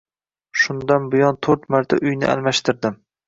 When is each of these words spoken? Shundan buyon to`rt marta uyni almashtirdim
Shundan 0.61 1.05
buyon 1.11 1.37
to`rt 1.47 1.69
marta 1.75 2.01
uyni 2.09 2.31
almashtirdim 2.37 2.97